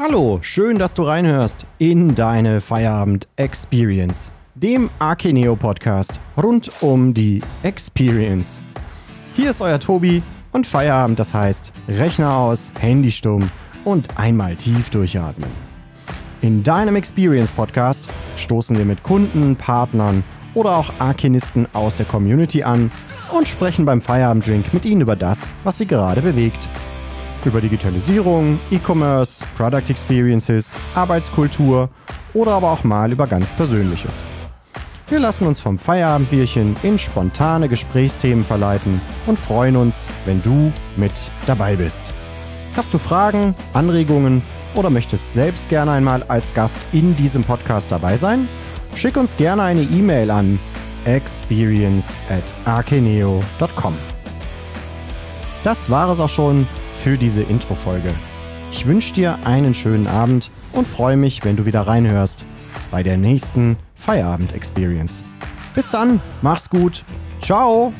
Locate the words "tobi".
9.80-10.22